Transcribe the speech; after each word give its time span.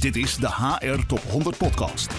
Dit 0.00 0.16
is 0.16 0.36
de 0.36 0.48
HR 0.48 1.06
Top 1.06 1.18
100 1.18 1.58
Podcast. 1.58 2.14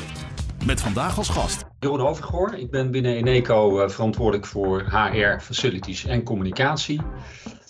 Met 0.66 0.82
vandaag 0.82 1.18
als 1.18 1.30
gast. 1.30 1.64
Jeroen 1.80 2.02
Overgoor. 2.02 2.54
Ik 2.58 2.72
ben 2.72 2.92
binnen 2.92 3.16
Eneco 3.16 3.82
uh, 3.82 3.89
verantwoordelijk 3.89 4.46
voor 4.46 4.82
HR, 4.82 5.39
facilities 5.39 6.05
en 6.05 6.23
communicatie. 6.23 7.02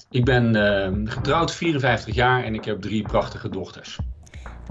Ik 0.10 0.26
ben 0.26 0.56
uh, 0.56 1.12
getrouwd, 1.14 1.56
54 1.56 2.16
jaar 2.16 2.44
en 2.44 2.54
ik 2.54 2.66
heb 2.66 2.82
drie 2.82 3.02
prachtige 3.02 3.50
dochters. 3.50 3.98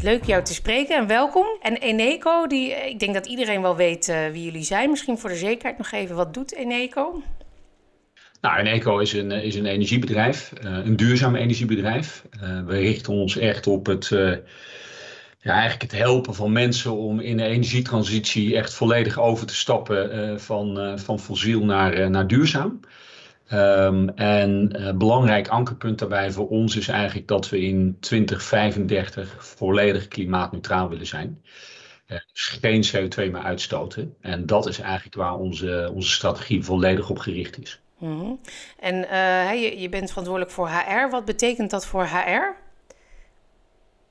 Leuk 0.03 0.25
jou 0.25 0.45
te 0.45 0.55
spreken 0.55 0.97
en 0.97 1.07
welkom. 1.07 1.47
En 1.63 1.77
Eneco, 1.77 2.47
die, 2.47 2.71
ik 2.71 2.99
denk 2.99 3.15
dat 3.15 3.27
iedereen 3.27 3.63
wel 3.63 3.77
weet 3.77 4.09
uh, 4.09 4.29
wie 4.29 4.45
jullie 4.45 4.65
zijn. 4.65 4.91
Misschien 4.91 5.19
voor 5.19 5.31
de 5.31 5.37
zekerheid 5.37 5.79
nog 5.79 5.91
even, 5.93 6.17
wat 6.17 6.35
doet 6.35 6.55
Eneco? 6.55 7.23
Nou, 8.41 8.59
Eneco 8.59 8.99
is 8.99 9.13
een, 9.13 9.31
is 9.31 9.55
een 9.55 9.67
energiebedrijf, 9.67 10.53
uh, 10.65 10.71
een 10.85 10.97
duurzaam 10.97 11.35
energiebedrijf. 11.35 12.25
We 12.67 12.79
richten 12.79 13.13
ons 13.13 13.37
echt 13.37 13.67
op 13.67 13.87
het, 13.87 14.11
uh, 14.11 14.37
ja, 15.41 15.53
eigenlijk 15.53 15.83
het 15.83 16.01
helpen 16.01 16.35
van 16.35 16.53
mensen 16.53 16.97
om 16.97 17.21
in 17.21 17.37
de 17.37 17.45
energietransitie 17.45 18.57
echt 18.57 18.75
volledig 18.75 19.19
over 19.19 19.47
te 19.47 19.55
stappen 19.55 20.41
van, 20.41 20.99
van 20.99 21.19
fossiel 21.21 21.65
naar, 21.65 22.11
naar 22.11 22.27
duurzaam. 22.27 22.81
Um, 23.53 24.09
en 24.09 24.83
een 24.87 24.99
belangrijk 24.99 25.49
ankerpunt 25.49 25.99
daarbij 25.99 26.31
voor 26.31 26.49
ons 26.49 26.77
is 26.77 26.89
eigenlijk 26.89 27.29
dat 27.29 27.49
we 27.49 27.61
in 27.61 27.97
2035 28.01 29.37
volledig 29.39 30.09
klimaatneutraal 30.09 30.89
willen 30.89 31.07
zijn. 31.07 31.43
Dus 32.07 32.59
geen 32.61 32.85
CO2 32.85 33.17
meer 33.17 33.43
uitstoten. 33.43 34.17
En 34.21 34.47
dat 34.47 34.67
is 34.67 34.79
eigenlijk 34.81 35.15
waar 35.15 35.35
onze, 35.35 35.91
onze 35.95 36.11
strategie 36.11 36.65
volledig 36.65 37.11
op 37.11 37.19
gericht 37.19 37.61
is. 37.61 37.81
-hmm. 37.99 38.41
En 38.79 38.97
je, 39.61 39.79
je, 39.79 39.89
bent 39.89 40.09
verantwoordelijk 40.09 40.55
voor 40.55 40.69
HR. 40.69 41.11
Wat 41.11 41.25
betekent 41.25 41.71
dat 41.71 41.87
voor 41.87 42.05
HR? 42.05 42.57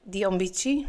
Die 0.04 0.27
ambitie? 0.27 0.88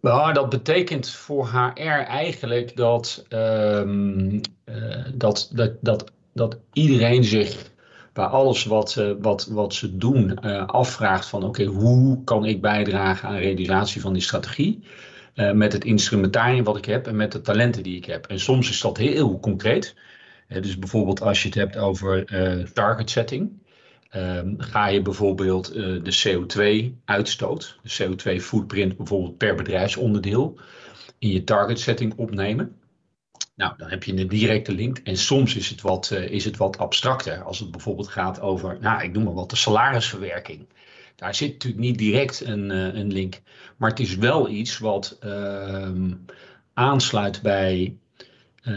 Nou, 0.00 0.32
dat 0.32 0.48
betekent 0.48 1.10
voor 1.10 1.46
HR 1.46 1.82
eigenlijk 2.06 2.76
dat, 2.76 3.26
um, 3.28 4.40
uh, 4.64 5.04
dat, 5.14 5.50
dat, 5.52 5.72
dat, 5.80 6.12
dat 6.32 6.58
iedereen 6.72 7.24
zich 7.24 7.70
bij 8.12 8.24
alles 8.24 8.64
wat, 8.64 8.96
uh, 8.98 9.10
wat, 9.20 9.46
wat 9.46 9.74
ze 9.74 9.96
doen 9.96 10.40
afvraagt 10.66 11.26
van 11.26 11.44
oké, 11.44 11.64
hoe 11.64 12.24
kan 12.24 12.44
ik 12.44 12.60
bijdragen 12.60 13.28
aan 13.28 13.34
de 13.34 13.40
realisatie 13.40 14.00
van 14.00 14.12
die 14.12 14.22
strategie? 14.22 14.82
met 15.52 15.72
het 15.72 15.84
instrumentarium 15.84 16.64
wat 16.64 16.76
ik 16.76 16.84
heb 16.84 17.06
en 17.06 17.16
met 17.16 17.32
de 17.32 17.40
talenten 17.40 17.82
die 17.82 17.96
ik 17.96 18.04
heb. 18.04 18.26
En 18.26 18.40
soms 18.40 18.70
is 18.70 18.80
dat 18.80 18.96
heel 18.96 19.40
concreet. 19.40 19.94
dus 20.48 20.78
bijvoorbeeld 20.78 21.20
als 21.20 21.42
je 21.42 21.48
het 21.48 21.56
hebt 21.56 21.76
over 21.76 22.24
target 22.72 23.10
setting. 23.10 23.50
Um, 24.16 24.54
ga 24.58 24.86
je 24.86 25.02
bijvoorbeeld 25.02 25.76
uh, 25.76 26.02
de 26.02 26.22
CO2-uitstoot, 26.24 27.78
de 27.82 27.90
CO2-footprint 27.90 28.96
bijvoorbeeld 28.96 29.36
per 29.36 29.54
bedrijfsonderdeel, 29.54 30.58
in 31.18 31.28
je 31.28 31.44
target 31.44 31.80
setting 31.80 32.14
opnemen. 32.16 32.76
Nou, 33.54 33.74
dan 33.76 33.88
heb 33.88 34.04
je 34.04 34.16
een 34.16 34.28
directe 34.28 34.72
link. 34.72 34.98
En 34.98 35.16
soms 35.16 35.56
is 35.56 35.68
het 35.68 35.80
wat, 35.80 36.10
uh, 36.12 36.30
is 36.30 36.44
het 36.44 36.56
wat 36.56 36.78
abstracter. 36.78 37.42
Als 37.42 37.58
het 37.58 37.70
bijvoorbeeld 37.70 38.08
gaat 38.08 38.40
over, 38.40 38.78
nou, 38.80 39.02
ik 39.02 39.12
noem 39.12 39.24
maar 39.24 39.34
wat, 39.34 39.50
de 39.50 39.56
salarisverwerking. 39.56 40.66
Daar 41.16 41.34
zit 41.34 41.52
natuurlijk 41.52 41.82
niet 41.82 41.98
direct 41.98 42.44
een, 42.44 42.70
uh, 42.70 42.94
een 42.94 43.12
link. 43.12 43.40
Maar 43.76 43.90
het 43.90 44.00
is 44.00 44.16
wel 44.16 44.48
iets 44.48 44.78
wat 44.78 45.18
uh, 45.24 45.90
aansluit 46.72 47.42
bij 47.42 47.96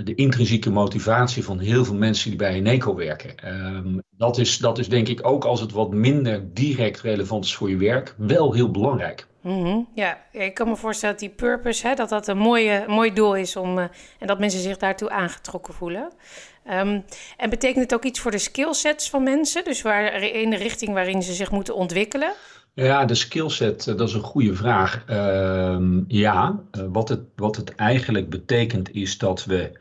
de 0.03 0.15
intrinsieke 0.15 0.69
motivatie 0.69 1.43
van 1.43 1.59
heel 1.59 1.85
veel 1.85 1.95
mensen 1.95 2.29
die 2.29 2.37
bij 2.37 2.53
Eneco 2.53 2.95
werken. 2.95 3.53
Um, 3.75 4.01
dat, 4.21 4.37
is, 4.37 4.57
dat 4.57 4.77
is 4.77 4.89
denk 4.89 5.07
ik 5.07 5.27
ook 5.27 5.45
als 5.45 5.61
het 5.61 5.71
wat 5.71 5.91
minder 5.91 6.53
direct 6.53 7.01
relevant 7.01 7.45
is 7.45 7.55
voor 7.55 7.69
je 7.69 7.77
werk, 7.77 8.15
wel 8.17 8.53
heel 8.53 8.71
belangrijk. 8.71 9.27
Mm 9.41 9.63
-hmm. 9.63 9.87
Ja, 9.95 10.21
ik 10.31 10.53
kan 10.53 10.67
me 10.67 10.75
voorstellen 10.75 11.15
dat 11.15 11.23
die 11.23 11.35
purpose, 11.35 11.87
hè, 11.87 11.93
dat 11.93 12.09
dat 12.09 12.27
een 12.27 12.37
mooie, 12.37 12.83
mooi 12.87 13.13
doel 13.13 13.35
is 13.35 13.55
om, 13.55 13.77
uh, 13.77 13.83
en 14.19 14.27
dat 14.27 14.39
mensen 14.39 14.59
zich 14.59 14.77
daartoe 14.77 15.09
aangetrokken 15.09 15.73
voelen. 15.73 16.11
Um, 16.71 17.03
en 17.37 17.49
betekent 17.49 17.83
het 17.83 17.93
ook 17.93 18.03
iets 18.03 18.19
voor 18.19 18.31
de 18.31 18.37
skillsets 18.37 19.09
van 19.09 19.23
mensen? 19.23 19.63
Dus 19.63 19.81
waar, 19.81 20.23
in 20.23 20.49
de 20.49 20.57
richting 20.57 20.93
waarin 20.93 21.23
ze 21.23 21.33
zich 21.33 21.51
moeten 21.51 21.75
ontwikkelen? 21.75 22.33
Ja, 22.73 23.05
de 23.05 23.15
skillset, 23.15 23.83
dat 23.85 24.07
is 24.07 24.13
een 24.13 24.21
goede 24.21 24.55
vraag. 24.55 25.03
Uh, 25.09 25.77
ja, 26.07 26.59
uh, 26.71 26.83
wat, 26.91 27.09
het, 27.09 27.21
wat 27.35 27.55
het 27.55 27.75
eigenlijk 27.75 28.29
betekent 28.29 28.91
is 28.91 29.17
dat 29.17 29.45
we 29.45 29.71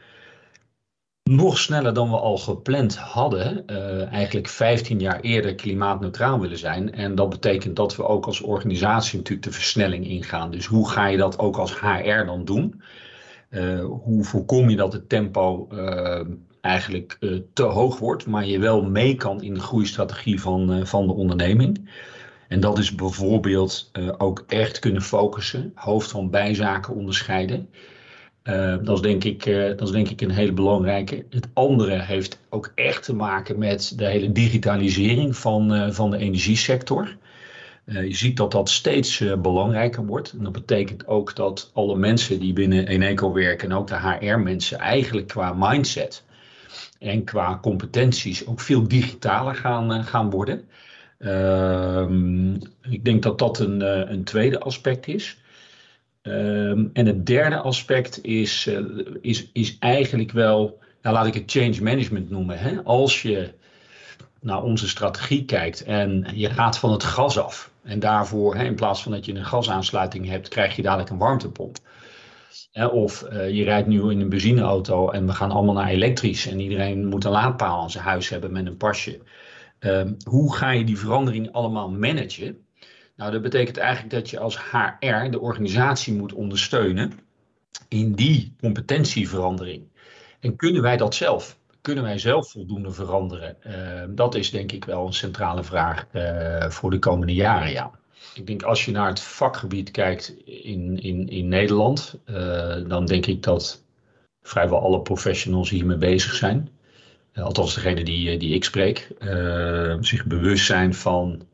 nog 1.31 1.59
sneller 1.59 1.95
dan 1.95 2.11
we 2.11 2.17
al 2.17 2.39
gepland 2.39 2.97
hadden, 2.97 3.65
uh, 3.67 4.13
eigenlijk 4.13 4.49
15 4.49 5.01
jaar 5.01 5.21
eerder 5.21 5.55
klimaatneutraal 5.55 6.41
willen 6.41 6.59
zijn. 6.59 6.95
En 6.95 7.15
dat 7.15 7.29
betekent 7.29 7.77
dat 7.77 7.97
we 7.97 8.07
ook 8.07 8.27
als 8.27 8.41
organisatie 8.41 9.19
natuurlijk 9.19 9.47
de 9.47 9.53
versnelling 9.53 10.07
ingaan. 10.07 10.51
Dus 10.51 10.67
hoe 10.67 10.89
ga 10.89 11.07
je 11.07 11.17
dat 11.17 11.39
ook 11.39 11.57
als 11.57 11.81
HR 11.81 12.25
dan 12.25 12.45
doen? 12.45 12.83
Uh, 13.51 13.85
hoe 13.85 14.25
voorkom 14.25 14.71
je 14.71 14.77
dat 14.77 14.93
het 14.93 15.09
tempo 15.09 15.69
uh, 15.73 16.21
eigenlijk 16.61 17.19
te 17.53 17.63
hoog 17.63 17.99
wordt, 17.99 18.27
maar 18.27 18.47
je 18.47 18.59
wel 18.59 18.83
mee 18.83 19.15
kan 19.15 19.43
in 19.43 19.55
de 19.55 19.61
groeistrategie 19.61 20.41
van, 20.41 20.87
van 20.87 21.07
de 21.07 21.13
onderneming? 21.13 21.91
En 22.49 22.61
dat 22.61 22.79
is 22.79 22.95
bijvoorbeeld 22.95 23.91
ook 24.19 24.45
echt 24.49 24.79
kunnen 24.79 25.03
focussen, 25.03 25.73
hoofd 25.75 26.11
van 26.11 26.31
bijzaken 26.31 26.95
onderscheiden. 26.95 27.69
Uh, 28.51 28.77
dat, 28.83 28.97
is 28.97 29.03
denk 29.03 29.25
ik, 29.25 29.47
uh, 29.47 29.77
dat 29.77 29.93
denk 29.93 30.09
ik 30.09 30.21
een 30.21 30.31
hele 30.31 30.53
belangrijke. 30.53 31.25
Het 31.31 31.49
andere 31.53 32.01
heeft 32.01 32.39
ook 32.49 32.73
echt 32.75 33.05
te 33.05 33.15
maken 33.15 33.59
met 33.59 33.93
de 33.97 34.07
hele 34.07 34.33
digitalisering 34.33 35.37
van, 35.37 35.93
van 35.93 36.11
de 36.11 36.17
energiesector. 36.17 37.17
je 37.85 38.15
ziet 38.15 38.37
dat 38.37 38.53
dat 38.53 38.69
steeds 38.69 39.25
belangrijker 39.43 40.07
wordt. 40.07 40.33
En 40.33 40.45
dat 40.45 40.53
betekent 40.53 41.07
ook 41.07 41.37
dat 41.37 41.71
alle 41.75 41.97
mensen 41.97 42.41
die 42.41 42.53
binnen 42.53 42.87
Eneco 42.87 43.33
werken 43.33 43.71
en 43.71 43.77
ook 43.77 43.87
de 43.87 43.99
HR-mensen 44.01 44.79
eigenlijk 44.79 45.27
qua 45.27 45.53
mindset 45.57 46.25
en 46.99 47.25
qua 47.25 47.59
competenties 47.63 48.47
ook 48.47 48.61
veel 48.61 48.89
digitaler 48.89 49.55
gaan, 49.55 50.05
gaan 50.05 50.31
worden. 50.31 50.65
Um, 51.19 52.59
ik 52.91 53.05
denk 53.05 53.23
dat 53.23 53.39
dat 53.39 53.59
een, 53.59 53.81
een 54.13 54.25
tweede 54.25 54.61
aspect 54.61 55.07
is. 55.07 55.41
Um, 56.23 56.91
en 56.93 57.07
het 57.07 57.27
derde 57.27 57.57
aspect 57.57 58.25
is, 58.25 58.67
uh, 58.67 59.07
is, 59.21 59.51
is 59.53 59.77
eigenlijk 59.79 60.33
wel, 60.33 60.79
nou 61.03 61.15
laat 61.15 61.27
ik 61.27 61.35
het 61.35 61.51
change 61.51 61.83
management 61.83 62.31
noemen. 62.31 62.59
Hè? 62.59 62.83
Als 62.83 63.23
je 63.23 63.55
naar 64.41 64.63
onze 64.63 64.89
strategie 64.89 65.45
kijkt 65.45 65.83
en 65.83 66.27
je 66.35 66.51
gaat 66.51 66.79
van 66.79 66.93
het 66.93 67.05
gas 67.05 67.39
af. 67.39 67.71
En 67.83 67.99
daarvoor, 67.99 68.55
hè, 68.57 68.65
in 68.65 68.75
plaats 68.75 69.03
van 69.03 69.13
dat 69.13 69.25
je 69.25 69.35
een 69.35 69.45
gasaansluiting 69.45 70.27
hebt, 70.27 70.49
krijg 70.49 70.77
je 70.77 70.83
dadelijk 70.83 71.11
een 71.11 71.19
warmtepomp. 71.19 71.77
Of 72.93 73.27
uh, 73.33 73.51
je 73.51 73.65
rijdt 73.65 73.89
nu 73.89 74.11
in 74.11 74.21
een 74.21 74.29
benzineauto 74.29 75.11
en 75.11 75.27
we 75.27 75.33
gaan 75.33 75.51
allemaal 75.51 75.75
naar 75.75 75.89
elektrisch. 75.89 76.47
En 76.47 76.61
iedereen 76.61 77.07
moet 77.07 77.25
een 77.25 77.31
laadpaal 77.31 77.81
aan 77.81 77.91
zijn 77.91 78.05
huis 78.05 78.29
hebben 78.29 78.53
met 78.53 78.67
een 78.67 78.77
pasje. 78.77 79.21
Um, 79.81 80.17
hoe 80.25 80.55
ga 80.55 80.71
je 80.71 80.85
die 80.85 80.99
verandering 80.99 81.53
allemaal 81.53 81.91
managen? 81.91 82.59
Nou, 83.21 83.33
dat 83.33 83.43
betekent 83.43 83.77
eigenlijk 83.77 84.15
dat 84.15 84.31
je 84.31 84.39
als 84.39 84.59
HR 84.71 85.31
de 85.31 85.41
organisatie 85.41 86.15
moet 86.15 86.33
ondersteunen 86.33 87.13
in 87.89 88.13
die 88.13 88.55
competentieverandering. 88.61 89.83
En 90.41 90.57
kunnen 90.57 90.83
wij 90.83 90.97
dat 90.97 91.15
zelf? 91.15 91.59
Kunnen 91.81 92.05
wij 92.05 92.19
zelf 92.19 92.51
voldoende 92.51 92.91
veranderen? 92.91 93.57
Uh, 93.67 93.75
dat 94.09 94.35
is 94.35 94.51
denk 94.51 94.73
ik 94.73 94.85
wel 94.85 95.07
een 95.07 95.13
centrale 95.13 95.65
vraag 95.65 96.07
uh, 96.13 96.69
voor 96.69 96.91
de 96.91 96.99
komende 96.99 97.35
jaren, 97.35 97.71
ja. 97.71 97.91
Ik 98.35 98.47
denk 98.47 98.63
als 98.63 98.85
je 98.85 98.91
naar 98.91 99.09
het 99.09 99.21
vakgebied 99.21 99.91
kijkt 99.91 100.35
in, 100.45 100.99
in, 101.03 101.29
in 101.29 101.49
Nederland, 101.49 102.19
uh, 102.27 102.37
dan 102.89 103.07
denk 103.07 103.27
ik 103.27 103.43
dat 103.43 103.85
vrijwel 104.43 104.81
alle 104.81 105.01
professionals 105.01 105.71
hiermee 105.71 105.97
bezig 105.97 106.35
zijn. 106.35 106.69
Uh, 107.35 107.45
althans 107.45 107.75
degene 107.75 108.05
die, 108.05 108.39
die 108.39 108.55
ik 108.55 108.65
spreek, 108.65 109.09
zich 110.01 110.27
bewust 110.27 110.67
zijn 110.67 110.95
van, 110.95 111.49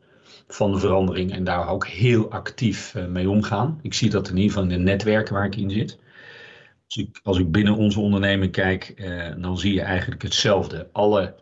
van 0.49 0.73
de 0.73 0.79
verandering 0.79 1.33
en 1.33 1.45
daar 1.45 1.69
ook 1.69 1.87
heel 1.87 2.31
actief 2.31 2.95
uh, 2.95 3.07
mee 3.07 3.31
omgaan. 3.31 3.79
Ik 3.83 3.95
zie 3.95 4.11
dat 4.11 4.29
in 4.29 4.37
ieder 4.37 4.53
geval 4.53 4.63
in 4.63 4.77
de 4.79 4.85
netwerken 4.85 5.35
waar 5.35 5.47
ik 5.47 5.57
in 5.57 5.71
zit. 5.71 5.99
Als 6.87 6.97
ik, 6.97 7.21
als 7.23 7.39
ik 7.39 7.53
binnen 7.53 7.77
onze 7.77 8.01
onderneming 8.01 8.53
kijk, 8.53 8.95
dan 9.39 9.59
zie 9.59 9.75
je 9.75 9.81
eigenlijk 9.81 10.23
hetzelfde. 10.23 10.89
Alle, 10.93 11.35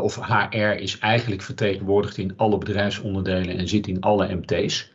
of 0.00 0.16
HR 0.16 0.56
is 0.56 0.98
eigenlijk 0.98 1.42
vertegenwoordigd 1.42 2.16
in 2.16 2.36
alle 2.36 2.58
bedrijfsonderdelen 2.58 3.58
en 3.58 3.68
zit 3.68 3.86
in 3.86 4.00
alle 4.00 4.34
MT's. 4.34 4.92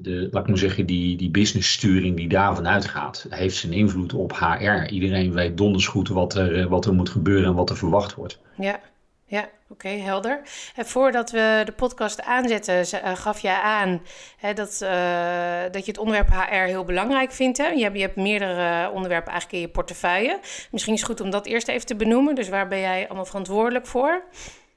De, 0.00 0.28
laat 0.30 0.42
ik 0.42 0.48
maar 0.48 0.58
zeggen, 0.58 0.86
die, 0.86 1.16
die 1.16 1.30
businesssturing 1.30 2.16
die 2.16 2.28
daarvan 2.28 2.68
uitgaat, 2.68 3.26
heeft 3.30 3.56
zijn 3.56 3.72
invloed 3.72 4.12
op 4.12 4.32
HR. 4.32 4.92
Iedereen 4.92 5.32
weet 5.32 5.56
donders 5.56 5.86
goed 5.86 6.08
wat 6.08 6.34
er, 6.34 6.68
wat 6.68 6.86
er 6.86 6.94
moet 6.94 7.08
gebeuren 7.08 7.48
en 7.48 7.54
wat 7.54 7.70
er 7.70 7.76
verwacht 7.76 8.14
wordt. 8.14 8.40
Ja, 8.56 8.80
ja 9.26 9.40
oké, 9.40 9.50
okay, 9.68 10.00
helder. 10.00 10.40
En 10.76 10.86
voordat 10.86 11.30
we 11.30 11.62
de 11.64 11.72
podcast 11.72 12.22
aanzetten, 12.22 12.86
gaf 13.16 13.40
jij 13.40 13.60
aan 13.60 14.02
hè, 14.36 14.52
dat, 14.52 14.80
uh, 14.82 15.62
dat 15.70 15.84
je 15.84 15.90
het 15.90 15.98
onderwerp 15.98 16.28
HR 16.28 16.54
heel 16.54 16.84
belangrijk 16.84 17.32
vindt. 17.32 17.58
Hè? 17.58 17.66
Je, 17.66 17.82
hebt, 17.82 17.96
je 17.96 18.02
hebt 18.02 18.16
meerdere 18.16 18.90
onderwerpen 18.90 19.32
eigenlijk 19.32 19.62
in 19.62 19.68
je 19.68 19.74
portefeuille. 19.74 20.38
Misschien 20.70 20.94
is 20.94 21.00
het 21.00 21.10
goed 21.10 21.20
om 21.20 21.30
dat 21.30 21.46
eerst 21.46 21.68
even 21.68 21.86
te 21.86 21.96
benoemen. 21.96 22.34
Dus 22.34 22.48
waar 22.48 22.68
ben 22.68 22.80
jij 22.80 23.06
allemaal 23.06 23.26
verantwoordelijk 23.26 23.86
voor? 23.86 24.24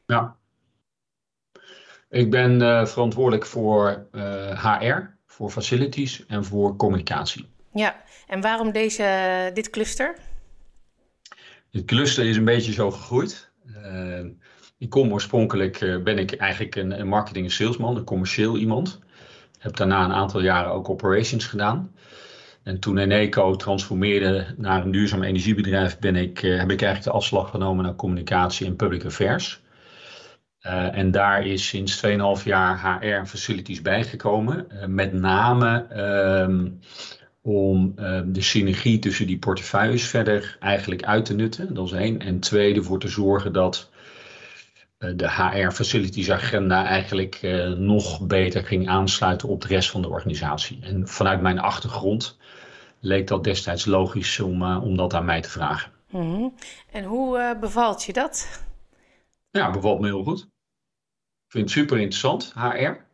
Ja, 0.05 0.35
ik 2.09 2.31
ben 2.31 2.61
uh, 2.61 2.85
verantwoordelijk 2.85 3.45
voor 3.45 4.07
uh, 4.11 4.79
HR, 4.79 5.17
voor 5.25 5.49
facilities 5.49 6.25
en 6.25 6.45
voor 6.45 6.75
communicatie. 6.75 7.49
Ja, 7.73 7.95
en 8.27 8.41
waarom 8.41 8.71
deze, 8.71 9.51
dit 9.53 9.69
cluster? 9.69 10.15
Het 11.71 11.85
cluster 11.85 12.25
is 12.25 12.37
een 12.37 12.45
beetje 12.45 12.71
zo 12.71 12.91
gegroeid. 12.91 13.46
Uh, 13.67 14.25
ik 14.77 14.89
kom 14.89 15.11
oorspronkelijk, 15.11 15.81
uh, 15.81 16.03
ben 16.03 16.17
ik 16.17 16.31
eigenlijk 16.31 16.75
een, 16.75 16.99
een 16.99 17.07
marketing- 17.07 17.45
en 17.45 17.51
salesman, 17.51 17.95
een 17.95 18.03
commercieel 18.03 18.57
iemand. 18.57 18.99
Heb 19.59 19.75
daarna 19.75 20.03
een 20.03 20.13
aantal 20.13 20.41
jaren 20.41 20.71
ook 20.71 20.89
operations 20.89 21.45
gedaan. 21.45 21.95
En 22.63 22.79
toen 22.79 22.97
Eneco 22.97 23.55
transformeerde 23.55 24.45
naar 24.57 24.85
een 24.85 24.91
duurzaam 24.91 25.23
energiebedrijf, 25.23 25.99
ben 25.99 26.15
ik, 26.15 26.41
uh, 26.41 26.59
heb 26.59 26.71
ik 26.71 26.81
eigenlijk 26.81 27.03
de 27.03 27.11
afslag 27.11 27.49
genomen 27.49 27.83
naar 27.85 27.95
communicatie 27.95 28.67
en 28.67 28.75
public 28.75 29.05
affairs. 29.05 29.65
En 30.91 31.11
daar 31.11 31.45
is 31.45 31.67
sinds 31.67 32.05
2,5 32.05 32.43
jaar 32.43 32.99
HR 32.99 33.25
Facilities 33.25 33.81
bijgekomen. 33.81 34.67
Uh, 34.69 34.85
met 34.85 35.13
name 35.13 35.85
um, 36.41 36.79
om 37.47 37.93
um, 37.99 38.33
de 38.33 38.41
synergie 38.41 38.99
tussen 38.99 39.27
die 39.27 39.37
portefeuilles 39.37 40.07
verder 40.07 40.57
eigenlijk 40.59 41.03
uit 41.03 41.25
te 41.25 41.33
nutten. 41.33 41.73
Dat 41.73 41.85
is 41.85 41.91
één. 41.91 42.19
En 42.19 42.39
twee, 42.39 42.75
ervoor 42.75 42.99
te 42.99 43.07
zorgen 43.07 43.53
dat 43.53 43.89
uh, 44.99 45.11
de 45.15 45.31
HR 45.31 45.71
Facilities 45.71 46.31
agenda 46.31 46.85
eigenlijk 46.85 47.39
nog 47.77 48.21
beter 48.21 48.63
ging 48.63 48.87
aansluiten 48.89 49.47
op 49.47 49.61
de 49.61 49.67
rest 49.67 49.89
van 49.89 50.01
de 50.01 50.09
organisatie. 50.09 50.79
En 50.81 51.07
vanuit 51.07 51.41
mijn 51.41 51.59
achtergrond 51.59 52.37
leek 52.99 53.27
dat 53.27 53.43
destijds 53.43 53.85
logisch 53.85 54.39
om, 54.39 54.63
om 54.63 54.97
dat 54.97 55.13
aan 55.13 55.25
mij 55.25 55.41
te 55.41 55.49
vragen. 55.49 55.91
Mm 56.09 56.21
-hmm. 56.21 56.53
En 56.91 57.03
hoe 57.03 57.57
bevalt 57.59 58.03
je 58.03 58.13
dat? 58.13 58.61
Ja, 59.49 59.71
bevalt 59.71 59.99
me 59.99 60.07
heel 60.07 60.23
goed. 60.23 60.39
Ik 60.39 61.53
vind 61.53 61.63
het 61.63 61.73
super 61.73 61.97
interessant, 61.97 62.53
HR. 62.55 63.06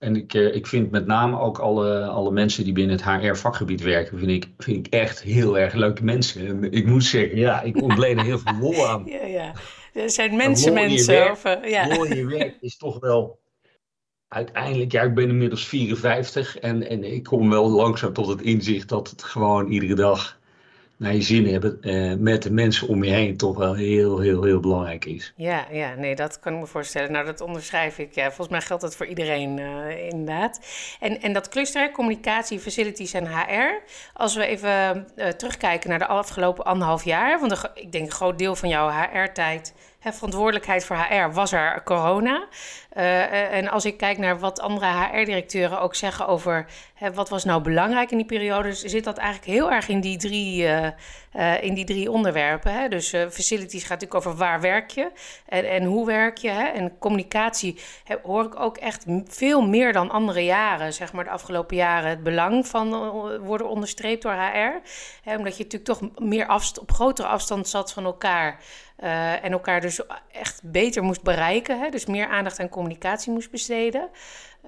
En 0.00 0.16
ik, 0.16 0.34
uh, 0.34 0.54
ik 0.54 0.66
vind 0.66 0.90
met 0.90 1.06
name 1.06 1.38
ook 1.38 1.58
alle, 1.58 2.04
alle 2.04 2.30
mensen 2.30 2.64
die 2.64 2.72
binnen 2.72 2.96
het 2.96 3.04
HR-vakgebied 3.04 3.82
werken, 3.82 4.18
vind 4.18 4.30
ik, 4.30 4.48
vind 4.58 4.86
ik 4.86 4.92
echt 4.92 5.22
heel 5.22 5.58
erg 5.58 5.74
leuke 5.74 6.04
mensen. 6.04 6.46
En 6.46 6.72
ik 6.72 6.86
moet 6.86 7.04
zeggen, 7.04 7.38
ja, 7.38 7.62
ik 7.62 7.82
ontleen 7.82 8.18
er 8.18 8.24
heel 8.24 8.38
veel 8.38 8.58
lol 8.60 8.88
aan. 8.88 9.04
Ja, 9.10 9.26
ja. 9.26 9.52
Er 9.92 10.10
zijn 10.10 10.36
mensen, 10.36 10.72
mensen. 10.72 11.14
Werk, 11.14 11.32
of, 11.32 11.42
ja. 11.44 11.84
Je 12.14 12.26
werk 12.26 12.56
is 12.60 12.76
toch 12.76 13.00
wel 13.00 13.38
uiteindelijk, 14.28 14.92
ja, 14.92 15.02
ik 15.02 15.14
ben 15.14 15.28
inmiddels 15.28 15.66
54 15.66 16.58
en, 16.58 16.88
en 16.88 17.04
ik 17.04 17.22
kom 17.22 17.50
wel 17.50 17.70
langzaam 17.70 18.12
tot 18.12 18.26
het 18.26 18.42
inzicht 18.42 18.88
dat 18.88 19.10
het 19.10 19.22
gewoon 19.22 19.70
iedere 19.70 19.94
dag 19.94 20.39
naar 21.00 21.14
je 21.14 21.22
zin 21.22 21.46
hebben 21.46 21.78
uh, 21.80 22.14
met 22.18 22.42
de 22.42 22.52
mensen 22.52 22.88
om 22.88 23.04
je 23.04 23.10
heen 23.10 23.36
toch 23.36 23.56
wel 23.56 23.74
heel, 23.74 24.18
heel, 24.18 24.42
heel 24.42 24.60
belangrijk 24.60 25.04
is. 25.04 25.32
Ja, 25.36 25.66
ja, 25.70 25.94
nee, 25.94 26.14
dat 26.14 26.40
kan 26.40 26.52
ik 26.52 26.58
me 26.58 26.66
voorstellen. 26.66 27.12
Nou, 27.12 27.24
dat 27.26 27.40
onderschrijf 27.40 27.98
ik. 27.98 28.14
Ja, 28.14 28.26
volgens 28.26 28.48
mij 28.48 28.60
geldt 28.60 28.82
dat 28.82 28.96
voor 28.96 29.06
iedereen 29.06 29.58
uh, 29.58 30.08
inderdaad. 30.08 30.60
En, 31.00 31.20
en 31.20 31.32
dat 31.32 31.48
cluster, 31.48 31.90
communicatie, 31.90 32.58
facilities 32.58 33.12
en 33.12 33.26
HR. 33.26 33.82
Als 34.12 34.36
we 34.36 34.46
even 34.46 35.06
uh, 35.16 35.26
terugkijken 35.26 35.90
naar 35.90 35.98
de 35.98 36.06
afgelopen 36.06 36.64
anderhalf 36.64 37.04
jaar, 37.04 37.40
want 37.40 37.70
ik 37.74 37.92
denk 37.92 38.04
een 38.04 38.12
groot 38.12 38.38
deel 38.38 38.56
van 38.56 38.68
jouw 38.68 38.90
HR-tijd 38.90 39.74
verantwoordelijkheid 40.00 40.84
voor 40.84 40.96
HR 40.96 41.32
was 41.32 41.52
er 41.52 41.82
corona. 41.84 42.48
Uh, 42.96 43.52
en 43.52 43.68
als 43.68 43.84
ik 43.84 43.96
kijk 43.96 44.18
naar 44.18 44.38
wat 44.38 44.60
andere 44.60 44.86
HR-directeuren 44.86 45.80
ook 45.80 45.94
zeggen 45.94 46.26
over 46.26 46.66
hè, 46.94 47.12
wat 47.12 47.28
was 47.28 47.44
nou 47.44 47.62
belangrijk 47.62 48.10
in 48.10 48.16
die 48.16 48.26
periode, 48.26 48.72
zit 48.72 49.04
dat 49.04 49.16
eigenlijk 49.16 49.50
heel 49.50 49.70
erg 49.70 49.88
in 49.88 50.00
die 50.00 50.16
drie, 50.16 50.62
uh, 50.62 51.62
in 51.62 51.74
die 51.74 51.84
drie 51.84 52.10
onderwerpen. 52.10 52.72
Hè? 52.72 52.88
Dus 52.88 53.08
facilities 53.08 53.80
gaat 53.80 54.00
natuurlijk 54.00 54.26
over 54.26 54.36
waar 54.36 54.60
werk 54.60 54.90
je 54.90 55.10
en, 55.46 55.70
en 55.70 55.84
hoe 55.84 56.06
werk 56.06 56.38
je. 56.38 56.50
Hè? 56.50 56.64
En 56.64 56.98
communicatie 56.98 57.80
hè, 58.04 58.16
hoor 58.22 58.44
ik 58.44 58.60
ook 58.60 58.76
echt 58.76 59.04
veel 59.24 59.66
meer 59.66 59.92
dan 59.92 60.10
andere 60.10 60.44
jaren, 60.44 60.92
zeg 60.92 61.12
maar 61.12 61.24
de 61.24 61.30
afgelopen 61.30 61.76
jaren, 61.76 62.10
het 62.10 62.22
belang 62.22 62.66
van 62.66 62.90
worden 63.40 63.68
onderstreept 63.68 64.22
door 64.22 64.32
HR. 64.32 64.80
Hè? 65.22 65.36
Omdat 65.36 65.56
je 65.56 65.62
natuurlijk 65.62 65.84
toch 65.84 66.28
meer 66.28 66.48
op 66.80 66.92
grotere 66.92 67.28
afstand 67.28 67.68
zat 67.68 67.92
van 67.92 68.04
elkaar. 68.04 68.62
En 69.42 69.52
elkaar 69.52 69.80
dus 69.80 70.00
echt 70.32 70.60
beter 70.64 71.02
moest 71.02 71.22
bereiken. 71.22 71.80
Hè? 71.80 71.88
Dus 71.88 72.06
meer 72.06 72.26
aandacht 72.26 72.60
aan 72.60 72.64
communicatie 72.64 72.79
moest 73.26 73.50
besteden. 73.50 74.08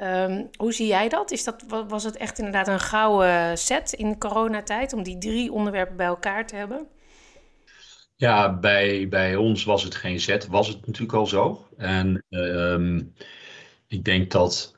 Um, 0.03 0.49
hoe 0.57 0.73
zie 0.73 0.87
jij 0.87 1.09
dat? 1.09 1.31
Is 1.31 1.45
dat? 1.45 1.65
Was 1.89 2.05
het 2.05 2.17
echt 2.17 2.39
inderdaad 2.39 2.69
een 2.69 2.81
gouden 2.81 3.59
set 3.59 3.93
in 3.93 4.09
de 4.09 4.19
coronatijd 4.19 4.93
om 4.93 5.03
die 5.03 5.19
drie 5.19 5.53
onderwerpen 5.53 5.97
bij 5.97 6.07
elkaar 6.07 6.47
te 6.47 6.57
hebben? 6.57 6.87
Ja, 8.17 8.59
bij, 8.59 9.09
bij 9.09 9.37
ons 9.37 9.65
was 9.65 9.83
het 9.83 9.95
geen 9.95 10.21
set, 10.21 10.47
was 10.47 10.69
het 10.69 10.87
natuurlijk 10.87 11.19
al 11.19 11.27
zo. 11.27 11.67
En 11.77 12.25
um, 12.29 13.15
ik 13.89 14.05
denk 14.05 14.31
dat 14.31 14.75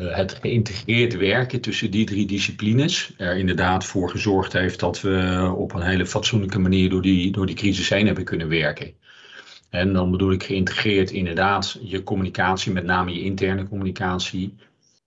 uh, 0.00 0.16
het 0.16 0.34
geïntegreerd 0.40 1.16
werken 1.16 1.60
tussen 1.60 1.90
die 1.90 2.06
drie 2.06 2.26
disciplines 2.26 3.14
er 3.16 3.36
inderdaad 3.36 3.84
voor 3.84 4.10
gezorgd 4.10 4.52
heeft 4.52 4.80
dat 4.80 5.00
we 5.00 5.54
op 5.56 5.74
een 5.74 5.82
hele 5.82 6.06
fatsoenlijke 6.06 6.58
manier 6.58 6.90
door 6.90 7.02
die, 7.02 7.32
door 7.32 7.46
die 7.46 7.56
crisis 7.56 7.88
heen 7.88 8.06
hebben 8.06 8.24
kunnen 8.24 8.48
werken. 8.48 8.94
En 9.68 9.92
dan 9.92 10.10
bedoel 10.10 10.32
ik 10.32 10.42
geïntegreerd 10.42 11.10
inderdaad 11.10 11.78
je 11.80 12.02
communicatie, 12.02 12.72
met 12.72 12.84
name 12.84 13.12
je 13.12 13.20
interne 13.20 13.68
communicatie. 13.68 14.54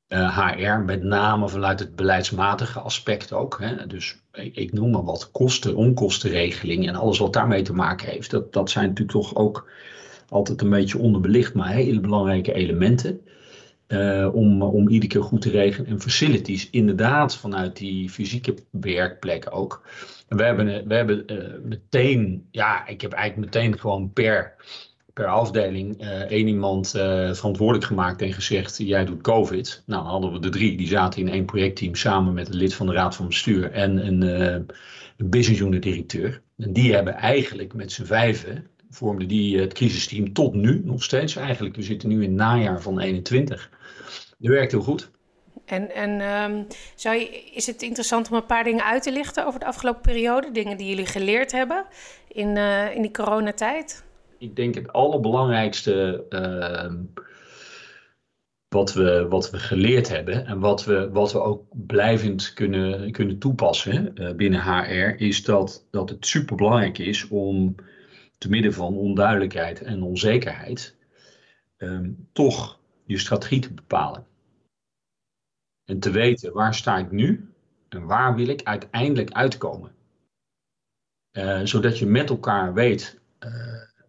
HR, 0.10 0.80
met 0.86 1.04
name 1.04 1.50
vanuit 1.50 1.80
het 1.80 1.96
beleidsmatige 1.96 2.80
aspect 2.80 3.34
ook. 3.34 3.60
Hè. 3.60 3.88
Dus 3.88 4.18
ik, 4.32 4.56
ik, 4.56 4.74
noem 4.74 4.92
maar 4.92 5.04
wat 5.04 5.32
kosten, 5.32 5.76
onkostenregeling 5.76 6.88
en 6.88 6.96
alles 6.96 7.20
wat 7.20 7.34
daarmee 7.34 7.62
te 7.62 7.74
maken 7.74 8.08
heeft. 8.08 8.32
Dat, 8.32 8.54
dat 8.54 8.70
zijn 8.70 8.88
natuurlijk 8.88 9.18
toch 9.18 9.36
ook 9.36 9.70
altijd 10.30 10.62
een 10.62 10.70
beetje 10.70 10.98
onderbelicht, 10.98 11.54
maar 11.54 11.70
hele 11.70 12.00
belangrijke 12.00 12.54
elementen. 12.54 13.22
Uh, 13.90 14.36
om, 14.36 14.62
om 14.62 14.90
iedere 14.90 15.12
keer 15.12 15.24
goed 15.24 15.42
te 15.42 15.50
regelen. 15.50 15.90
En 15.90 16.02
facilities, 16.02 16.70
inderdaad, 16.70 17.38
vanuit 17.38 17.78
die 17.78 18.10
fysieke 18.10 18.56
werkplek 18.72 19.48
ook. 19.50 19.88
We 20.28 20.44
hebben, 20.44 20.88
we 20.88 20.96
hebben 20.96 21.24
uh, 21.32 21.38
meteen, 21.64 22.48
ja, 22.52 22.88
ik 22.88 23.02
heb 23.02 23.12
eigenlijk 23.12 23.54
meteen 23.54 23.80
gewoon 23.80 24.14
per, 24.14 24.56
per 25.14 25.26
afdeling 25.26 26.02
uh, 26.02 26.08
één 26.08 26.48
iemand 26.48 26.90
verantwoordelijk 27.32 27.86
gemaakt 27.86 28.22
en 28.22 28.34
gezegd: 28.34 28.78
jij 28.78 29.06
doet 29.06 29.22
COVID. 29.22 29.84
Nou, 29.86 30.06
hadden 30.06 30.32
we 30.32 30.40
de 30.40 30.50
drie, 30.50 30.78
die 30.78 30.88
zaten 30.88 31.22
in 31.22 31.30
één 31.30 31.46
projectteam 31.46 31.96
samen 31.96 32.34
met 32.34 32.48
een 32.48 32.56
lid 32.56 32.74
van 32.74 32.88
de 32.88 32.94
Raad 32.94 33.16
van 33.16 33.28
Bestuur 33.28 33.72
en 33.72 34.08
een, 34.08 34.22
een 35.18 35.30
business 35.30 35.62
unit 35.62 35.84
directeur. 35.84 36.42
En 36.58 36.74
die 36.74 36.94
hebben 36.94 37.14
eigenlijk 37.14 37.74
met 37.74 37.92
z'n 37.92 38.04
vijven 38.04 38.68
vormden 38.90 39.28
die 39.28 39.60
het 39.60 39.74
crisisteam 39.74 40.34
tot 40.34 40.54
nu 40.54 40.82
nog 40.86 41.04
steeds 41.04 41.36
eigenlijk. 41.36 41.76
We 41.76 41.82
zitten 41.82 42.10
nu 42.10 42.16
in 42.16 42.22
het 42.22 42.32
najaar 42.32 42.82
van 42.82 43.00
21. 43.00 43.70
Dat 44.38 44.52
werkt 44.52 44.72
heel 44.72 44.82
goed. 44.82 45.10
En, 45.66 45.92
en 45.96 46.44
um, 46.52 46.68
zou 46.96 47.16
je, 47.16 47.30
is 47.54 47.66
het 47.66 47.82
interessant 47.82 48.30
om 48.30 48.36
een 48.36 48.46
paar 48.46 48.64
dingen 48.64 48.86
uit 48.86 49.04
te 49.04 49.12
lichten 49.12 49.46
over 49.46 49.60
de 49.60 49.66
afgelopen 49.66 50.02
periode? 50.02 50.52
Dingen 50.52 50.78
die 50.78 50.88
jullie 50.88 51.06
geleerd 51.06 51.52
hebben 51.52 51.86
in, 52.28 52.56
uh, 52.56 52.96
in 52.96 53.02
die 53.02 53.12
coronatijd? 53.12 54.04
Ik 54.38 54.56
denk 54.56 54.76
het 54.76 54.92
allerbelangrijkste 54.92 56.26
uh, 56.30 56.94
wat, 58.70 58.94
we, 58.94 59.26
wat 59.30 59.50
we 59.50 59.58
geleerd 59.58 60.10
hebben 60.10 60.46
en 60.46 60.60
wat 60.60 60.86
we, 60.86 61.10
wat 61.12 61.32
we 61.32 61.42
ook 61.42 61.64
blijvend 61.72 62.54
kunnen, 62.54 63.12
kunnen 63.12 63.40
toepassen 63.40 64.12
uh, 64.16 64.32
binnen 64.32 64.62
HR, 64.62 65.24
is 65.24 65.44
dat, 65.44 65.86
dat 65.92 66.10
het 66.10 66.26
superbelangrijk 66.26 66.98
is 66.98 67.28
om 67.28 67.76
te 68.40 68.50
midden 68.50 68.74
van 68.74 68.98
onduidelijkheid 68.98 69.82
en 69.82 70.04
onzekerheid 70.04 70.96
um, 71.78 72.28
toch 72.32 72.80
je 73.06 73.18
strategie 73.18 73.60
te 73.60 73.74
bepalen. 73.74 74.26
En 75.86 76.00
te 76.00 76.12
weten 76.12 76.54
waar 76.54 76.76
sta 76.76 76.98
ik 76.98 77.12
nu 77.12 77.54
en 77.90 78.06
waar 78.06 78.36
wil 78.36 78.48
ik 78.48 78.64
uiteindelijk 78.64 79.32
uitkomen. 79.32 79.92
Uh, 81.32 81.62
zodat 81.64 82.00
je 82.00 82.06
met 82.06 82.30
elkaar 82.30 82.74
weet 82.74 83.20
uh, 83.40 83.52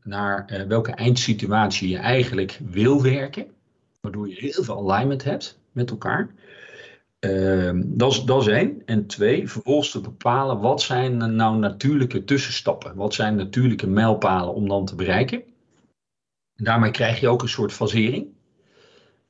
naar 0.02 0.52
uh, 0.52 0.62
welke 0.62 0.92
eindsituatie 0.92 1.88
je 1.88 1.98
eigenlijk 1.98 2.60
wil 2.64 3.02
werken. 3.02 3.54
Waardoor 4.00 4.28
je 4.28 4.34
heel 4.34 4.64
veel 4.64 4.90
alignment 4.90 5.24
hebt 5.24 5.58
met 5.72 5.90
elkaar. 5.90 6.30
Ehm, 7.20 7.82
dat, 7.84 8.26
is, 8.26 8.46
één. 8.46 8.82
En 8.86 9.06
twee, 9.06 9.48
vervolgens 9.48 9.90
te 9.90 10.00
bepalen 10.00 10.60
wat 10.60 10.82
zijn 10.82 11.36
nou 11.36 11.56
natuurlijke 11.56 12.24
tussenstappen. 12.24 12.96
Wat 12.96 13.14
zijn 13.14 13.36
natuurlijke 13.36 13.86
mijlpalen 13.86 14.54
om 14.54 14.68
dan 14.68 14.84
te 14.84 14.94
bereiken. 14.94 15.42
En 16.56 16.64
daarmee 16.64 16.90
krijg 16.90 17.20
je 17.20 17.28
ook 17.28 17.42
een 17.42 17.48
soort 17.48 17.72
fasering 17.72 18.26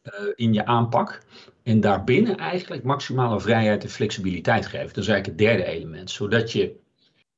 uh, 0.03 0.13
in 0.35 0.53
je 0.53 0.67
aanpak. 0.67 1.23
En 1.63 1.81
daarbinnen 1.81 2.37
eigenlijk 2.37 2.83
maximale 2.83 3.41
vrijheid 3.41 3.83
en 3.83 3.91
flexibiliteit 3.91 4.67
geven. 4.67 4.95
Dat 4.95 4.97
is 4.97 5.09
eigenlijk 5.09 5.41
het 5.41 5.49
derde 5.49 5.65
element. 5.65 6.11
Zodat 6.11 6.53
je 6.53 6.77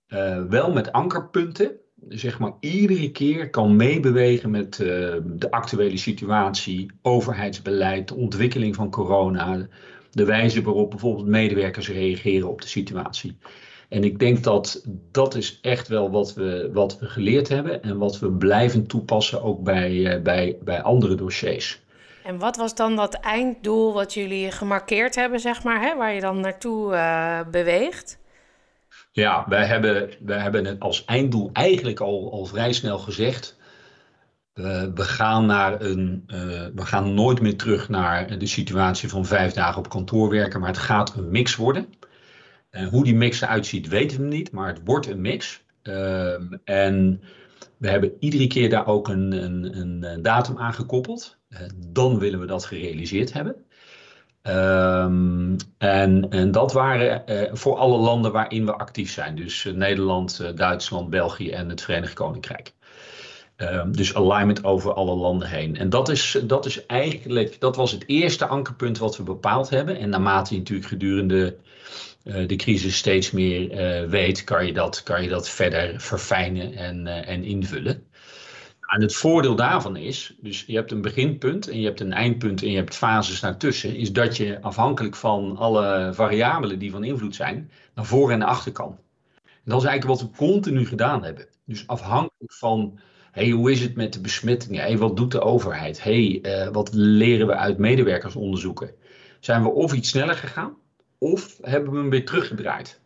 uh, 0.09 0.45
wel 0.45 0.73
met 0.73 0.93
ankerpunten, 0.93 1.77
zeg 2.09 2.39
maar, 2.39 2.53
iedere 2.61 3.11
keer 3.11 3.51
kan 3.51 3.77
meebewegen 3.77 4.51
met 4.51 4.79
uh, 4.79 4.87
de 5.25 5.51
actuele 5.51 5.97
situatie, 5.97 6.91
overheidsbeleid, 7.03 8.09
de 8.09 8.15
ontwikkeling 8.15 8.75
van 8.75 8.91
corona, 8.91 9.69
de 10.13 10.25
wijze 10.25 10.63
waarop 10.63 10.91
bijvoorbeeld 10.91 11.27
medewerkers 11.27 11.89
reageren 11.89 12.49
op 12.49 12.61
de 12.61 12.69
situatie. 12.69 13.37
En 13.89 14.05
ik 14.05 14.19
denk 14.19 14.45
dat 14.45 14.85
dat 15.11 15.35
is 15.35 15.59
echt 15.63 15.89
wel 15.89 16.11
wat 16.11 16.35
we, 16.35 16.71
wat 16.73 16.99
we 16.99 17.07
geleerd 17.07 17.49
hebben 17.49 17.83
en 17.83 17.99
wat 17.99 18.19
we 18.19 18.31
blijven 18.31 18.87
toepassen 18.87 19.43
ook 19.43 19.63
bij, 19.63 19.93
uh, 19.93 20.23
bij, 20.23 20.57
bij 20.61 20.83
andere 20.83 21.15
dossiers. 21.15 21.81
En 22.25 22.39
wat 22.39 22.57
was 22.57 22.75
dan 22.75 22.97
dat 22.97 23.15
einddoel 23.15 23.93
wat 23.93 24.15
jullie 24.15 24.51
gemarkeerd 24.51 25.15
hebben, 25.15 25.41
zeg 25.41 25.63
maar, 25.63 25.81
hè, 25.81 25.97
waar 25.97 26.15
je 26.15 26.21
dan 26.21 26.41
naartoe 26.41 26.93
uh, 26.93 27.41
beweegt? 27.51 28.19
Ja, 29.13 29.45
wij 29.49 29.65
hebben, 29.65 30.11
wij 30.21 30.39
hebben 30.39 30.65
het 30.65 30.81
als 30.81 31.05
einddoel 31.05 31.51
eigenlijk 31.53 32.01
al, 32.01 32.33
al 32.33 32.45
vrij 32.45 32.73
snel 32.73 32.99
gezegd. 32.99 33.57
Uh, 34.55 34.83
we, 34.95 35.03
gaan 35.03 35.47
naar 35.47 35.81
een, 35.81 36.25
uh, 36.27 36.37
we 36.75 36.87
gaan 36.87 37.15
nooit 37.15 37.41
meer 37.41 37.57
terug 37.57 37.89
naar 37.89 38.39
de 38.39 38.47
situatie 38.47 39.09
van 39.09 39.27
vijf 39.27 39.53
dagen 39.53 39.79
op 39.79 39.89
kantoor 39.89 40.31
werken, 40.31 40.61
maar 40.61 40.69
het 40.69 40.79
gaat 40.79 41.17
een 41.17 41.31
mix 41.31 41.57
worden. 41.57 41.95
Uh, 42.71 42.89
hoe 42.89 43.05
die 43.05 43.15
mix 43.15 43.41
eruit 43.41 43.67
ziet, 43.67 43.89
weten 43.89 44.21
we 44.21 44.27
niet, 44.27 44.53
maar 44.53 44.69
het 44.69 44.81
wordt 44.85 45.07
een 45.07 45.21
mix. 45.21 45.65
Ehm, 45.83 46.53
en 46.65 47.23
we 47.77 47.89
hebben 47.89 48.17
iedere 48.19 48.47
keer 48.47 48.71
daar 48.71 48.87
ook 48.87 49.09
een, 49.09 49.33
een, 49.33 50.07
een 50.07 50.23
datum 50.23 50.59
aan 50.59 50.75
gekoppeld. 50.75 51.39
dan 51.77 52.19
willen 52.19 52.41
we 52.41 52.47
dat 52.47 52.65
gerealiseerd 52.65 53.33
hebben. 53.33 53.55
Um, 54.43 55.57
en, 55.79 56.31
en, 56.31 56.51
dat 56.51 56.73
waren 56.73 57.25
voor 57.57 57.77
alle 57.77 57.99
landen 57.99 58.33
waarin 58.33 58.67
we 58.67 58.73
actief 58.73 59.11
zijn. 59.11 59.37
Dus 59.37 59.65
Nederland, 59.75 60.57
Duitsland, 60.57 61.11
België 61.11 61.51
en 61.51 61.69
het 61.69 61.83
Verenigd 61.83 62.15
Koninkrijk. 62.15 62.75
Um, 63.63 63.97
dus 63.97 64.15
alignment 64.15 64.65
over 64.65 64.93
alle 64.93 65.15
landen 65.15 65.49
heen. 65.49 65.77
En 65.77 65.91
dat 65.91 66.09
is, 66.09 66.39
dat 66.45 66.67
is 66.67 66.87
eigenlijk, 66.87 67.61
dat 67.61 67.77
was 67.77 67.93
het 67.93 68.05
eerste 68.07 68.47
ankerpunt 68.47 68.99
wat 68.99 69.17
we 69.17 69.23
bepaald 69.23 69.71
hebben. 69.71 69.99
En 69.99 70.09
naarmate 70.09 70.53
je 70.53 70.59
natuurlijk 70.59 70.89
gedurende 70.89 71.57
de 72.23 72.57
crisis 72.57 72.97
steeds 72.97 73.31
meer 73.31 73.69
weet, 74.09 74.45
kan 74.45 74.67
je, 74.67 74.73
dat, 74.73 75.03
kan 75.03 75.23
je 75.23 75.29
dat 75.29 75.49
verder 75.49 76.01
verfijnen 76.01 76.75
en, 76.75 77.07
en 77.07 77.45
invullen. 77.45 78.07
En 78.93 79.01
het 79.01 79.15
voordeel 79.15 79.55
daarvan 79.55 79.97
is, 79.97 80.35
dus 80.41 80.65
je 80.67 80.75
hebt 80.75 80.91
een 80.91 81.01
beginpunt 81.01 81.69
en 81.69 81.81
je 81.81 81.87
hebt 81.87 82.01
een 82.01 82.13
eindpunt 82.13 82.63
en 82.63 82.71
je 82.71 82.77
hebt 82.77 82.97
fases 82.97 83.41
daartussen, 83.41 83.97
is 83.97 84.13
dat 84.13 84.37
je 84.37 84.63
afhankelijk 84.63 85.17
van 85.17 85.57
alle 85.57 86.11
variabelen 86.15 86.79
die 86.79 86.91
van 86.91 87.05
invloed 87.05 87.35
zijn, 87.35 87.71
naar 87.95 88.05
voren 88.05 88.33
en 88.33 88.39
naar 88.39 88.49
achter 88.49 88.73
kan. 88.73 88.99
En 89.45 89.71
dat 89.71 89.83
is 89.83 89.89
eigenlijk 89.89 90.21
wat 90.21 90.31
we 90.31 90.37
continu 90.37 90.87
gedaan 90.87 91.25
hebben. 91.25 91.47
Dus 91.65 91.87
afhankelijk 91.87 92.53
van, 92.53 92.99
hey, 93.33 93.51
hoe 93.51 93.71
is 93.71 93.81
het 93.81 93.97
met 93.97 94.13
de 94.13 94.21
besmettingen? 94.21 94.81
Hey, 94.81 94.99
wat 94.99 95.17
doet 95.17 95.31
de 95.31 95.41
overheid? 95.41 96.03
Hey, 96.03 96.39
uh, 96.43 96.69
wat 96.69 96.91
leren 96.93 97.47
we 97.47 97.55
uit 97.55 97.79
medewerkersonderzoeken? 97.79 98.91
Zijn 99.41 99.63
we 99.63 99.69
of 99.69 99.93
iets 99.93 100.09
sneller 100.09 100.35
gegaan, 100.35 100.77
of 101.19 101.59
hebben 101.61 101.93
we 101.93 101.99
hem 101.99 102.11
weer 102.11 102.25
teruggedraaid? 102.25 103.01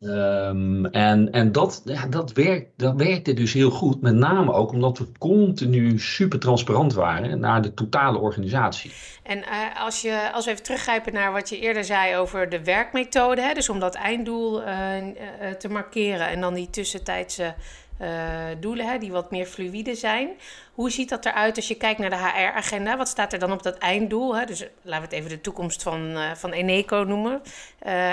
Um, 0.00 0.86
en 0.86 1.32
en 1.32 1.52
dat, 1.52 1.82
ja, 1.84 2.06
dat, 2.06 2.32
werkt, 2.32 2.70
dat 2.76 2.94
werkte 2.96 3.34
dus 3.34 3.52
heel 3.52 3.70
goed, 3.70 4.00
met 4.00 4.14
name 4.14 4.52
ook 4.52 4.72
omdat 4.72 4.98
we 4.98 5.06
continu 5.18 5.98
super 5.98 6.38
transparant 6.38 6.94
waren 6.94 7.40
naar 7.40 7.62
de 7.62 7.74
totale 7.74 8.18
organisatie. 8.18 8.92
En 9.22 9.38
uh, 9.38 9.44
als, 9.84 10.02
je, 10.02 10.30
als 10.32 10.44
we 10.44 10.50
even 10.50 10.62
teruggrijpen 10.62 11.12
naar 11.12 11.32
wat 11.32 11.48
je 11.48 11.58
eerder 11.58 11.84
zei 11.84 12.16
over 12.16 12.48
de 12.48 12.64
werkmethode, 12.64 13.40
hè, 13.40 13.54
dus 13.54 13.68
om 13.68 13.78
dat 13.78 13.94
einddoel 13.94 14.60
uh, 14.60 14.66
te 15.58 15.68
markeren 15.68 16.28
en 16.28 16.40
dan 16.40 16.54
die 16.54 16.70
tussentijdse 16.70 17.54
doelen, 18.60 18.86
hè, 18.86 18.98
die 18.98 19.12
wat 19.12 19.30
meer 19.30 19.46
fluïde 19.46 19.94
zijn. 19.94 20.30
Hoe 20.72 20.90
ziet 20.90 21.08
dat 21.08 21.24
eruit 21.24 21.56
als 21.56 21.68
je 21.68 21.74
kijkt 21.74 21.98
naar 21.98 22.10
de 22.10 22.16
HR-agenda? 22.16 22.96
Wat 22.96 23.08
staat 23.08 23.32
er 23.32 23.38
dan 23.38 23.52
op 23.52 23.62
dat 23.62 23.78
einddoel? 23.78 24.36
Hè? 24.36 24.44
Dus 24.44 24.60
laten 24.82 25.08
we 25.08 25.14
het 25.14 25.24
even 25.24 25.36
de 25.36 25.40
toekomst 25.40 25.82
van, 25.82 26.16
van 26.36 26.52
Eneco 26.52 27.04
noemen. 27.06 27.42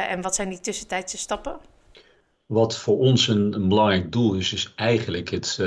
en 0.09 0.21
wat 0.21 0.35
zijn 0.35 0.49
die 0.49 0.59
tussentijdse 0.59 1.17
stappen? 1.17 1.57
Wat 2.45 2.77
voor 2.77 2.97
ons 2.97 3.27
een, 3.27 3.53
een, 3.53 3.67
belangrijk 3.67 4.11
doel 4.11 4.33
is, 4.33 4.53
is 4.53 4.73
eigenlijk 4.75 5.29
het, 5.29 5.57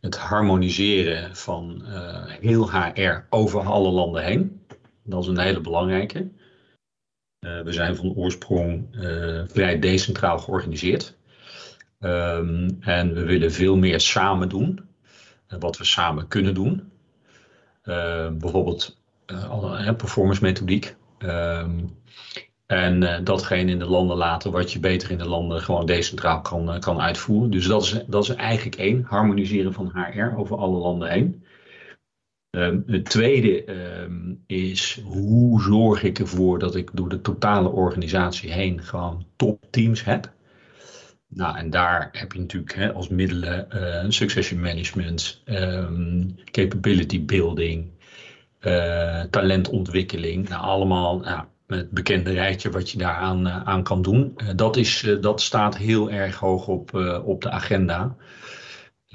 het 0.00 0.16
harmoniseren 0.16 1.36
van 1.36 1.82
heel 2.40 2.70
HR 2.72 3.26
over 3.30 3.60
alle 3.60 3.90
landen 3.90 4.24
heen. 4.24 4.66
Dat 5.04 5.22
is 5.22 5.28
een 5.28 5.38
hele 5.38 5.60
belangrijke. 5.60 6.28
We 7.38 7.72
zijn 7.72 7.96
van 7.96 8.14
oorsprong 8.14 8.88
vrij 9.48 9.78
decentraal 9.78 10.38
georganiseerd. 10.38 11.16
Um, 12.06 12.76
en 12.80 13.14
we 13.14 13.24
willen 13.24 13.52
veel 13.52 13.76
meer 13.76 14.00
samen 14.00 14.48
doen. 14.48 14.80
wat 15.58 15.78
we 15.78 15.84
samen 15.84 16.28
kunnen 16.28 16.54
doen. 16.54 16.90
bijvoorbeeld 18.38 18.98
performance 19.96 20.42
methodiek. 20.42 20.94
Um, 21.18 21.96
en 22.66 23.02
uh, 23.02 23.16
datgene 23.24 23.70
in 23.70 23.78
de 23.78 23.86
landen 23.86 24.16
laten 24.16 24.52
wat 24.52 24.72
je 24.72 24.80
beter 24.80 25.10
in 25.10 25.18
de 25.18 25.28
landen 25.28 25.60
gewoon 25.60 25.86
decentraal 25.86 26.40
kan, 26.40 26.80
kan 26.80 27.00
uitvoeren. 27.00 27.50
Dus 27.50 27.66
dat 27.66 27.82
is, 27.82 28.00
dat 28.06 28.22
is 28.22 28.34
eigenlijk 28.34 28.76
één, 28.76 29.02
harmoniseren 29.02 29.72
van 29.72 29.92
HR 29.94 30.36
over 30.36 30.56
alle 30.56 30.78
landen 30.78 31.10
heen. 31.10 31.44
Het 32.86 33.04
tweede 33.04 33.64
is 34.46 35.00
hoe 35.04 35.60
zorg 35.60 36.02
ik 36.02 36.18
ervoor 36.18 36.58
dat 36.58 36.74
ik 36.74 36.90
door 36.92 37.08
de 37.08 37.20
totale 37.20 37.68
organisatie 37.68 38.52
heen 38.52 38.82
gewoon 38.82 39.26
topteams 39.36 40.04
heb. 40.04 40.34
Nou, 41.28 41.56
en 41.56 41.70
daar 41.70 42.08
heb 42.12 42.32
je 42.32 42.38
natuurlijk 42.38 42.74
hè, 42.74 42.92
als 42.92 43.08
middelen 43.08 43.68
uh, 43.74 44.04
succession 44.10 44.60
management, 44.60 45.42
um, 45.44 46.34
capability 46.44 47.24
building, 47.24 47.90
talentontwikkeling. 49.30 50.48
Nou, 50.48 50.62
allemaal 50.62 51.18
nou, 51.18 51.44
het 51.66 51.90
bekende 51.90 52.32
rijtje 52.32 52.70
wat 52.70 52.90
je 52.90 52.98
daaraan 52.98 53.46
uh, 53.46 53.62
aan 53.64 53.82
kan 53.82 54.02
doen. 54.02 54.38
Dat, 54.56 54.76
is, 54.76 55.16
dat 55.20 55.40
staat 55.40 55.76
heel 55.76 56.10
erg 56.10 56.36
hoog 56.36 56.68
op, 56.68 56.94
op 57.24 57.42
de 57.42 57.50
agenda. 57.50 58.16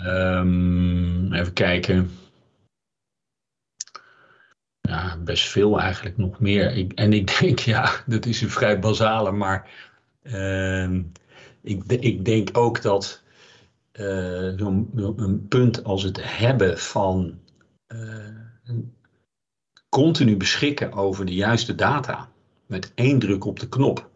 Um, 0.06 1.34
even 1.34 1.54
kijken. 1.54 2.12
Ja, 4.82 5.18
best 5.18 5.48
veel 5.48 5.80
eigenlijk 5.80 6.18
nog 6.18 6.40
meer. 6.40 6.96
En 6.96 7.14
ik 7.14 7.40
denk, 7.40 7.60
ja, 7.74 7.92
dat 8.06 8.26
is 8.26 8.42
een 8.42 8.50
vrij 8.50 8.80
basale, 8.80 9.32
maar 9.32 9.70
ehm, 10.24 11.02
ik, 11.62 11.84
ik 11.86 12.26
denk 12.26 12.58
ook 12.58 12.82
dat 12.82 13.22
zo'n 14.58 14.90
een 15.18 15.48
punt 15.48 15.84
als 15.84 16.04
het 16.04 16.20
hebben 16.22 16.78
van 16.80 17.40
continu 19.90 20.38
beschikken 20.38 20.94
over 20.94 21.26
de 21.26 21.34
juiste 21.34 21.76
data 21.76 22.30
met 22.66 22.92
één 22.96 23.20
druk 23.20 23.46
op 23.46 23.60
de 23.60 23.70
knop, 23.70 24.10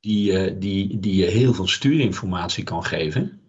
die, 0.00 0.32
uh, 0.32 0.54
die, 0.58 0.98
die 0.98 1.16
je 1.16 1.26
heel 1.26 1.54
veel 1.54 1.66
stuurinformatie 1.66 2.64
kan 2.64 2.84
geven, 2.84 3.40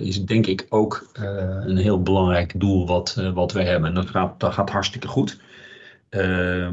is 0.00 0.24
denk 0.24 0.46
ik 0.46 0.66
ook 0.68 1.10
een 1.14 1.76
heel 1.76 2.02
belangrijk 2.02 2.60
doel 2.60 2.86
wat, 2.86 3.14
wat 3.34 3.52
we 3.52 3.62
hebben. 3.62 3.88
En 3.88 3.94
dat 3.94 4.10
gaat, 4.10 4.40
dat 4.40 4.52
gaat 4.52 4.70
hartstikke 4.70 5.08
goed. 5.08 5.40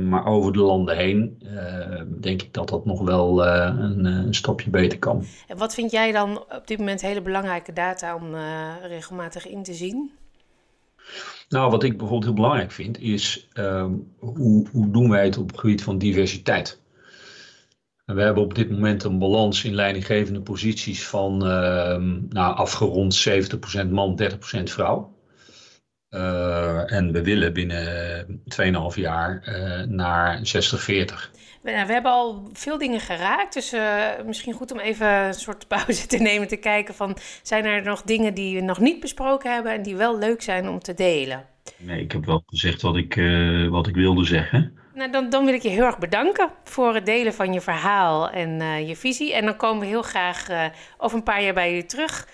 Maar 0.08 0.26
over 0.26 0.54
de 0.54 0.60
landen 0.60 0.96
heen 0.96 1.44
denk 2.22 2.42
ik 2.42 2.54
dat 2.54 2.70
dat 2.70 2.86
nog 2.86 3.02
wel 3.02 3.46
een, 3.46 4.06
een, 4.06 4.34
stapje 4.34 4.70
beter 4.70 5.00
kan. 5.00 5.26
En 5.48 5.58
wat 5.58 5.74
vind 5.74 5.92
jij 5.92 6.12
dan 6.12 6.38
op 6.38 6.64
dit 6.66 6.78
moment 6.78 7.02
hele 7.02 7.22
belangrijke 7.22 7.74
data 7.74 8.16
om 8.16 8.36
regelmatig 8.88 9.48
in 9.48 9.64
te 9.64 9.74
zien? 9.74 10.12
Nou, 11.50 11.72
wat 11.72 11.84
ik 11.84 11.92
bijvoorbeeld 11.92 12.24
heel 12.24 12.34
belangrijk 12.34 12.72
vind, 12.72 13.00
is 13.00 13.50
um, 13.54 14.14
hoe, 14.20 14.68
hoe 14.72 14.92
doen 14.92 15.10
wij 15.10 15.26
het 15.26 15.38
op 15.38 15.48
het 15.48 15.60
gebied 15.60 15.84
van 15.84 15.98
diversiteit? 15.98 16.84
we 18.06 18.22
hebben 18.22 18.44
op 18.44 18.56
dit 18.56 18.70
moment 18.70 19.04
een 19.04 19.20
balans 19.20 19.64
in 19.64 19.74
leidinggevende 19.74 20.42
posities 20.42 21.08
van 21.08 21.34
uh, 21.34 21.98
nou, 22.30 22.56
afgerond 22.56 23.28
70% 23.86 23.90
man, 23.90 24.22
30% 24.60 24.64
vrouw. 24.64 25.15
Uh, 26.16 26.92
en 26.92 27.12
we 27.12 27.24
willen 27.24 27.54
binnen 27.54 28.26
2,5 28.62 28.96
jaar 28.96 29.44
uh, 29.48 29.82
naar 29.88 30.38
60-40. 30.38 30.42
We, 31.62 31.72
we 31.72 31.72
hebben 31.72 32.12
al 32.12 32.50
veel 32.54 32.78
dingen 32.78 33.00
geraakt, 33.00 33.54
dus 33.54 33.74
uh, 33.74 34.04
misschien 34.26 34.54
goed 34.54 34.72
om 34.72 34.80
even 34.80 35.08
een 35.08 35.34
soort 35.34 35.68
pauze 35.68 36.08
te 36.08 36.18
nemen, 36.18 36.48
te 36.48 36.56
kijken 36.56 36.94
van 36.94 37.18
zijn 37.42 37.66
er 37.66 37.84
nog 37.84 38.02
dingen 38.02 38.34
die 38.34 38.56
we 38.56 38.62
nog 38.62 38.80
niet 38.80 39.00
besproken 39.00 39.54
hebben 39.54 39.72
en 39.72 39.84
die 39.84 39.96
wel 39.96 40.18
leuk 40.18 40.42
zijn 40.42 40.68
om 40.68 40.80
te 40.80 40.94
delen? 40.94 41.46
Nee, 41.78 42.02
ik 42.02 42.12
heb 42.12 42.26
wel 42.26 42.44
gezegd 42.46 42.82
wat 42.82 42.96
ik, 42.96 43.22
wat 43.70 43.88
ik 43.88 43.96
wilde 43.96 44.26
zeggen. 44.26 44.84
Nou, 44.96 45.12
dan, 45.12 45.30
dan 45.30 45.46
wil 45.46 45.54
ik 45.54 45.62
je 45.62 45.70
heel 45.70 45.84
erg 45.84 45.98
bedanken 45.98 46.50
voor 46.64 46.94
het 46.94 47.06
delen 47.06 47.34
van 47.34 47.54
je 47.54 47.62
verhaal 47.62 48.30
en 48.30 48.62
uh, 48.62 48.88
je 48.88 48.96
visie. 48.96 49.34
En 49.34 49.46
dan 49.46 49.56
komen 49.56 49.80
we 49.80 49.86
heel 49.86 50.02
graag 50.02 50.50
uh, 50.50 50.66
over 50.98 51.18
een 51.18 51.24
paar 51.24 51.44
jaar 51.44 51.54
bij 51.54 51.70
jullie 51.70 51.86
terug. 51.86 52.28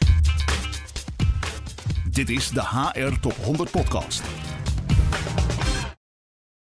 Dit 2.12 2.30
is 2.30 2.50
de 2.50 2.62
HR 2.62 3.20
Top 3.20 3.36
100 3.44 3.72
Podcast. 3.72 4.22